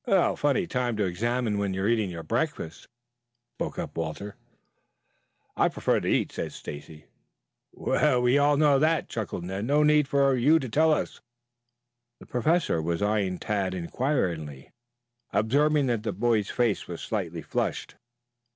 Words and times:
"Funny 0.35 0.65
time 0.65 0.97
to 0.97 1.05
examine 1.05 1.53
it 1.53 1.57
when 1.57 1.75
eating 1.75 2.09
your 2.09 2.23
breakfast," 2.23 2.87
spoke 3.55 3.77
up 3.77 3.95
Walter. 3.95 4.35
"I 5.55 5.69
prefer 5.69 5.99
to 5.99 6.07
eat," 6.07 6.31
said 6.31 6.53
Stacy. 6.53 7.05
"We 7.71 7.95
know 8.37 8.79
that," 8.79 9.09
chuckled 9.09 9.43
Ned. 9.43 9.65
"No 9.65 9.83
need 9.83 10.07
for 10.07 10.35
you 10.35 10.57
to 10.57 10.67
tell 10.69 10.91
us." 10.91 11.21
The 12.19 12.25
Professor 12.25 12.81
was 12.81 13.03
eyeing 13.03 13.37
Tad 13.37 13.75
inquiringly, 13.75 14.71
observing 15.31 15.85
that 15.85 16.01
the 16.01 16.13
boy's 16.13 16.49
face 16.49 16.87
was 16.87 16.99
slightly 17.01 17.43
flushed. 17.43 17.93